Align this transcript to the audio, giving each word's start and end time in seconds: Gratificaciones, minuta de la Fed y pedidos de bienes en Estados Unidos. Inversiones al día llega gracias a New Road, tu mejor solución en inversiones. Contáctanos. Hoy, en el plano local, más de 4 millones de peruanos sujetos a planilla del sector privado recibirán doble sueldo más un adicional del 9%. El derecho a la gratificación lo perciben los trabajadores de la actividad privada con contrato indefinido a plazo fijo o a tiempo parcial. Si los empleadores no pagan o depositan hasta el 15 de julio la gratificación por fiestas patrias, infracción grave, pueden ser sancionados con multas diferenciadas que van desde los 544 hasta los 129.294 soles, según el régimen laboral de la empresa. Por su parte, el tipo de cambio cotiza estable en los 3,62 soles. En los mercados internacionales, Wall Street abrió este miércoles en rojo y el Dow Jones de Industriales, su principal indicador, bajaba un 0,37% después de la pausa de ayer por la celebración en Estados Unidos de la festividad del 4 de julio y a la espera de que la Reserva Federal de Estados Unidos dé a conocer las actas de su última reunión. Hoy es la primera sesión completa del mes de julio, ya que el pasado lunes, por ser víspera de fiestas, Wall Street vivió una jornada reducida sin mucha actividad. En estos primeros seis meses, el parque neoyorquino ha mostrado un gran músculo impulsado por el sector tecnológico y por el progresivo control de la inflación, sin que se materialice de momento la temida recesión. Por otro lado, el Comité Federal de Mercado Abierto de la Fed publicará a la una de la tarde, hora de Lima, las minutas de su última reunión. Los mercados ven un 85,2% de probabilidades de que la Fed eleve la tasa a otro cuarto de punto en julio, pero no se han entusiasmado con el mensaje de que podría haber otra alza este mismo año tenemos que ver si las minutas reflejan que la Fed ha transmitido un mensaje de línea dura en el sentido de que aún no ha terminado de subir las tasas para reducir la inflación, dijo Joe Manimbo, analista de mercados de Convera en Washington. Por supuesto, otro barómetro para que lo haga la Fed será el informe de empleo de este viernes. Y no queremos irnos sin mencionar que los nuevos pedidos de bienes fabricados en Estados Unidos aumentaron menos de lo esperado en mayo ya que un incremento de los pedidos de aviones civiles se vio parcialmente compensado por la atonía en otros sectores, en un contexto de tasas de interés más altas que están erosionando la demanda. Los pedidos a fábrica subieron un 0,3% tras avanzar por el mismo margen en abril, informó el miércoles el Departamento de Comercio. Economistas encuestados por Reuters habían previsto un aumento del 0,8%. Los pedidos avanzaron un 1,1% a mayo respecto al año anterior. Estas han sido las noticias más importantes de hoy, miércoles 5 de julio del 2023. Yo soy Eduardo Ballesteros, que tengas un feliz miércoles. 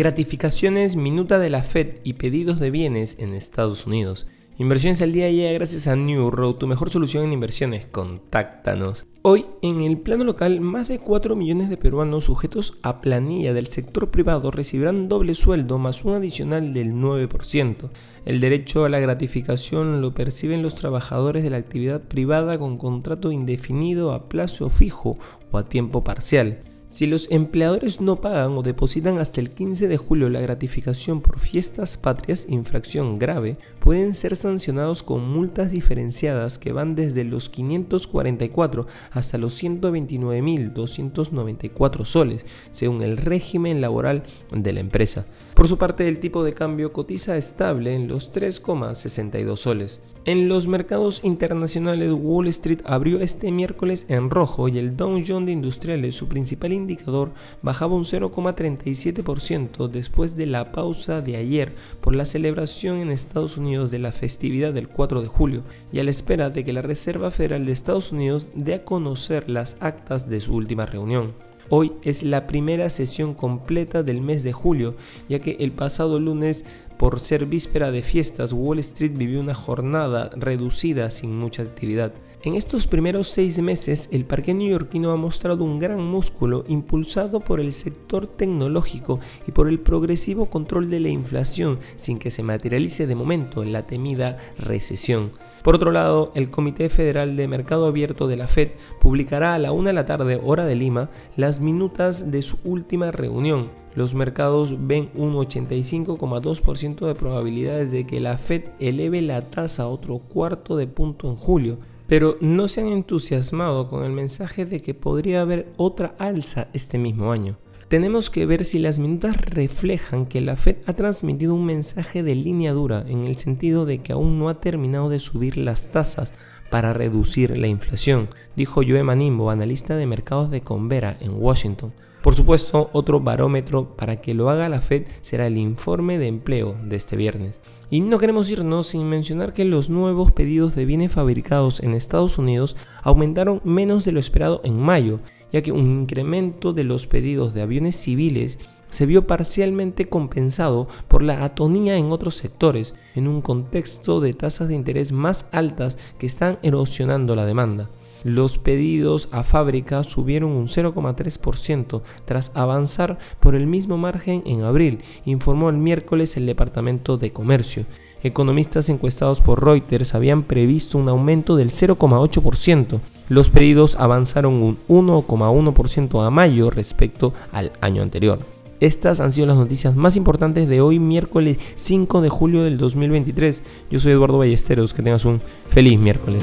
Gratificaciones, 0.00 0.96
minuta 0.96 1.38
de 1.38 1.50
la 1.50 1.62
Fed 1.62 1.96
y 2.04 2.14
pedidos 2.14 2.58
de 2.58 2.70
bienes 2.70 3.18
en 3.18 3.34
Estados 3.34 3.86
Unidos. 3.86 4.28
Inversiones 4.56 5.02
al 5.02 5.12
día 5.12 5.28
llega 5.28 5.52
gracias 5.52 5.88
a 5.88 5.94
New 5.94 6.30
Road, 6.30 6.54
tu 6.54 6.66
mejor 6.66 6.88
solución 6.88 7.26
en 7.26 7.34
inversiones. 7.34 7.84
Contáctanos. 7.84 9.04
Hoy, 9.20 9.44
en 9.60 9.82
el 9.82 9.98
plano 9.98 10.24
local, 10.24 10.62
más 10.62 10.88
de 10.88 11.00
4 11.00 11.36
millones 11.36 11.68
de 11.68 11.76
peruanos 11.76 12.24
sujetos 12.24 12.78
a 12.82 13.02
planilla 13.02 13.52
del 13.52 13.66
sector 13.66 14.10
privado 14.10 14.50
recibirán 14.50 15.10
doble 15.10 15.34
sueldo 15.34 15.76
más 15.76 16.02
un 16.02 16.14
adicional 16.14 16.72
del 16.72 16.94
9%. 16.94 17.90
El 18.24 18.40
derecho 18.40 18.86
a 18.86 18.88
la 18.88 19.00
gratificación 19.00 20.00
lo 20.00 20.14
perciben 20.14 20.62
los 20.62 20.76
trabajadores 20.76 21.42
de 21.42 21.50
la 21.50 21.58
actividad 21.58 22.00
privada 22.00 22.58
con 22.58 22.78
contrato 22.78 23.32
indefinido 23.32 24.14
a 24.14 24.30
plazo 24.30 24.70
fijo 24.70 25.18
o 25.50 25.58
a 25.58 25.68
tiempo 25.68 26.02
parcial. 26.02 26.69
Si 26.90 27.06
los 27.06 27.30
empleadores 27.30 28.00
no 28.00 28.20
pagan 28.20 28.58
o 28.58 28.62
depositan 28.62 29.18
hasta 29.18 29.40
el 29.40 29.52
15 29.52 29.86
de 29.86 29.96
julio 29.96 30.28
la 30.28 30.40
gratificación 30.40 31.20
por 31.20 31.38
fiestas 31.38 31.96
patrias, 31.96 32.46
infracción 32.48 33.20
grave, 33.20 33.58
pueden 33.78 34.12
ser 34.12 34.34
sancionados 34.34 35.04
con 35.04 35.24
multas 35.26 35.70
diferenciadas 35.70 36.58
que 36.58 36.72
van 36.72 36.96
desde 36.96 37.22
los 37.22 37.48
544 37.48 38.88
hasta 39.12 39.38
los 39.38 39.62
129.294 39.62 42.04
soles, 42.04 42.44
según 42.72 43.02
el 43.02 43.18
régimen 43.18 43.80
laboral 43.80 44.24
de 44.50 44.72
la 44.72 44.80
empresa. 44.80 45.26
Por 45.54 45.68
su 45.68 45.78
parte, 45.78 46.08
el 46.08 46.18
tipo 46.18 46.42
de 46.42 46.54
cambio 46.54 46.92
cotiza 46.92 47.36
estable 47.36 47.94
en 47.94 48.08
los 48.08 48.34
3,62 48.34 49.56
soles. 49.56 50.00
En 50.26 50.48
los 50.48 50.66
mercados 50.66 51.24
internacionales, 51.24 52.12
Wall 52.12 52.48
Street 52.48 52.80
abrió 52.84 53.20
este 53.20 53.50
miércoles 53.50 54.04
en 54.10 54.28
rojo 54.28 54.68
y 54.68 54.76
el 54.76 54.94
Dow 54.94 55.18
Jones 55.26 55.46
de 55.46 55.52
Industriales, 55.52 56.14
su 56.14 56.28
principal 56.28 56.74
indicador, 56.80 57.32
bajaba 57.62 57.94
un 57.94 58.04
0,37% 58.04 59.88
después 59.88 60.36
de 60.36 60.46
la 60.46 60.72
pausa 60.72 61.20
de 61.20 61.36
ayer 61.36 61.74
por 62.00 62.16
la 62.16 62.26
celebración 62.26 62.98
en 62.98 63.10
Estados 63.10 63.56
Unidos 63.56 63.90
de 63.90 63.98
la 63.98 64.12
festividad 64.12 64.72
del 64.72 64.88
4 64.88 65.22
de 65.22 65.28
julio 65.28 65.62
y 65.92 66.00
a 66.00 66.04
la 66.04 66.10
espera 66.10 66.50
de 66.50 66.64
que 66.64 66.72
la 66.72 66.82
Reserva 66.82 67.30
Federal 67.30 67.66
de 67.66 67.72
Estados 67.72 68.12
Unidos 68.12 68.48
dé 68.54 68.74
a 68.74 68.84
conocer 68.84 69.48
las 69.48 69.76
actas 69.80 70.28
de 70.28 70.40
su 70.40 70.54
última 70.54 70.86
reunión. 70.86 71.34
Hoy 71.72 71.92
es 72.02 72.24
la 72.24 72.48
primera 72.48 72.90
sesión 72.90 73.32
completa 73.32 74.02
del 74.02 74.22
mes 74.22 74.42
de 74.42 74.50
julio, 74.50 74.96
ya 75.28 75.38
que 75.38 75.52
el 75.60 75.70
pasado 75.70 76.18
lunes, 76.18 76.64
por 77.00 77.18
ser 77.18 77.46
víspera 77.46 77.90
de 77.90 78.02
fiestas, 78.02 78.52
Wall 78.52 78.78
Street 78.80 79.12
vivió 79.14 79.40
una 79.40 79.54
jornada 79.54 80.28
reducida 80.36 81.08
sin 81.08 81.34
mucha 81.34 81.62
actividad. 81.62 82.12
En 82.42 82.56
estos 82.56 82.86
primeros 82.86 83.28
seis 83.28 83.58
meses, 83.58 84.10
el 84.12 84.26
parque 84.26 84.52
neoyorquino 84.52 85.10
ha 85.10 85.16
mostrado 85.16 85.64
un 85.64 85.78
gran 85.78 86.02
músculo 86.02 86.62
impulsado 86.68 87.40
por 87.40 87.58
el 87.58 87.72
sector 87.72 88.26
tecnológico 88.26 89.18
y 89.48 89.52
por 89.52 89.68
el 89.68 89.80
progresivo 89.80 90.50
control 90.50 90.90
de 90.90 91.00
la 91.00 91.08
inflación, 91.08 91.78
sin 91.96 92.18
que 92.18 92.30
se 92.30 92.42
materialice 92.42 93.06
de 93.06 93.14
momento 93.14 93.64
la 93.64 93.86
temida 93.86 94.36
recesión. 94.58 95.30
Por 95.62 95.76
otro 95.76 95.92
lado, 95.92 96.32
el 96.34 96.50
Comité 96.50 96.90
Federal 96.90 97.34
de 97.34 97.48
Mercado 97.48 97.86
Abierto 97.86 98.28
de 98.28 98.36
la 98.36 98.46
Fed 98.46 98.72
publicará 99.00 99.54
a 99.54 99.58
la 99.58 99.72
una 99.72 99.88
de 99.88 99.94
la 99.94 100.04
tarde, 100.04 100.38
hora 100.44 100.66
de 100.66 100.74
Lima, 100.74 101.08
las 101.34 101.60
minutas 101.60 102.30
de 102.30 102.42
su 102.42 102.58
última 102.62 103.10
reunión. 103.10 103.70
Los 103.94 104.14
mercados 104.14 104.76
ven 104.86 105.10
un 105.14 105.34
85,2% 105.34 107.06
de 107.06 107.14
probabilidades 107.14 107.90
de 107.90 108.06
que 108.06 108.20
la 108.20 108.38
Fed 108.38 108.64
eleve 108.78 109.22
la 109.22 109.50
tasa 109.50 109.84
a 109.84 109.88
otro 109.88 110.18
cuarto 110.18 110.76
de 110.76 110.86
punto 110.86 111.28
en 111.28 111.36
julio, 111.36 111.78
pero 112.06 112.36
no 112.40 112.68
se 112.68 112.80
han 112.80 112.88
entusiasmado 112.88 113.88
con 113.88 114.04
el 114.04 114.12
mensaje 114.12 114.66
de 114.66 114.80
que 114.80 114.94
podría 114.94 115.42
haber 115.42 115.72
otra 115.76 116.14
alza 116.18 116.68
este 116.72 116.98
mismo 116.98 117.32
año 117.32 117.56
tenemos 117.90 118.30
que 118.30 118.46
ver 118.46 118.64
si 118.64 118.78
las 118.78 119.00
minutas 119.00 119.36
reflejan 119.36 120.26
que 120.26 120.40
la 120.40 120.54
Fed 120.54 120.76
ha 120.86 120.92
transmitido 120.92 121.56
un 121.56 121.66
mensaje 121.66 122.22
de 122.22 122.36
línea 122.36 122.72
dura 122.72 123.04
en 123.08 123.24
el 123.24 123.36
sentido 123.36 123.84
de 123.84 123.98
que 123.98 124.12
aún 124.12 124.38
no 124.38 124.48
ha 124.48 124.60
terminado 124.60 125.08
de 125.08 125.18
subir 125.18 125.56
las 125.56 125.90
tasas 125.90 126.32
para 126.70 126.92
reducir 126.92 127.58
la 127.58 127.66
inflación, 127.66 128.28
dijo 128.54 128.82
Joe 128.86 129.02
Manimbo, 129.02 129.50
analista 129.50 129.96
de 129.96 130.06
mercados 130.06 130.52
de 130.52 130.60
Convera 130.60 131.16
en 131.20 131.32
Washington. 131.34 131.92
Por 132.22 132.34
supuesto, 132.34 132.90
otro 132.92 133.20
barómetro 133.20 133.96
para 133.96 134.20
que 134.20 134.34
lo 134.34 134.50
haga 134.50 134.68
la 134.68 134.80
Fed 134.80 135.06
será 135.20 135.46
el 135.46 135.56
informe 135.56 136.18
de 136.18 136.28
empleo 136.28 136.76
de 136.84 136.96
este 136.96 137.16
viernes. 137.16 137.60
Y 137.90 138.00
no 138.00 138.18
queremos 138.18 138.50
irnos 138.50 138.88
sin 138.88 139.08
mencionar 139.08 139.52
que 139.52 139.64
los 139.64 139.90
nuevos 139.90 140.30
pedidos 140.30 140.74
de 140.74 140.84
bienes 140.84 141.12
fabricados 141.12 141.80
en 141.80 141.94
Estados 141.94 142.38
Unidos 142.38 142.76
aumentaron 143.02 143.60
menos 143.64 144.04
de 144.04 144.12
lo 144.12 144.20
esperado 144.20 144.60
en 144.64 144.78
mayo 144.78 145.20
ya 145.52 145.62
que 145.62 145.72
un 145.72 145.86
incremento 145.86 146.72
de 146.72 146.84
los 146.84 147.06
pedidos 147.06 147.54
de 147.54 147.62
aviones 147.62 147.96
civiles 147.96 148.58
se 148.88 149.06
vio 149.06 149.26
parcialmente 149.26 150.08
compensado 150.08 150.88
por 151.06 151.22
la 151.22 151.44
atonía 151.44 151.96
en 151.96 152.10
otros 152.10 152.34
sectores, 152.34 152.94
en 153.14 153.28
un 153.28 153.40
contexto 153.40 154.20
de 154.20 154.34
tasas 154.34 154.68
de 154.68 154.74
interés 154.74 155.12
más 155.12 155.48
altas 155.52 155.96
que 156.18 156.26
están 156.26 156.58
erosionando 156.62 157.36
la 157.36 157.44
demanda. 157.44 157.88
Los 158.24 158.58
pedidos 158.58 159.28
a 159.32 159.42
fábrica 159.42 160.04
subieron 160.04 160.50
un 160.52 160.66
0,3% 160.66 162.02
tras 162.24 162.52
avanzar 162.54 163.18
por 163.40 163.54
el 163.54 163.66
mismo 163.66 163.96
margen 163.96 164.42
en 164.44 164.62
abril, 164.62 165.00
informó 165.24 165.70
el 165.70 165.76
miércoles 165.76 166.36
el 166.36 166.46
Departamento 166.46 167.16
de 167.16 167.32
Comercio. 167.32 167.84
Economistas 168.22 168.90
encuestados 168.90 169.40
por 169.40 169.64
Reuters 169.64 170.14
habían 170.14 170.42
previsto 170.42 170.98
un 170.98 171.08
aumento 171.08 171.56
del 171.56 171.70
0,8%. 171.70 173.00
Los 173.30 173.48
pedidos 173.48 173.94
avanzaron 173.94 174.54
un 174.54 174.78
1,1% 174.88 176.26
a 176.26 176.30
mayo 176.30 176.70
respecto 176.70 177.32
al 177.52 177.72
año 177.80 178.02
anterior. 178.02 178.38
Estas 178.80 179.20
han 179.20 179.32
sido 179.32 179.46
las 179.46 179.56
noticias 179.56 179.94
más 179.94 180.16
importantes 180.16 180.68
de 180.68 180.80
hoy, 180.80 180.98
miércoles 180.98 181.58
5 181.76 182.20
de 182.22 182.28
julio 182.28 182.62
del 182.62 182.78
2023. 182.78 183.62
Yo 183.90 184.00
soy 184.00 184.12
Eduardo 184.12 184.38
Ballesteros, 184.38 184.94
que 184.94 185.02
tengas 185.02 185.24
un 185.24 185.40
feliz 185.68 185.98
miércoles. 185.98 186.42